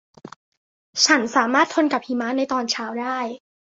[1.05, 3.17] ฉันสามารถทนกับหิมะในตอนเช้าได้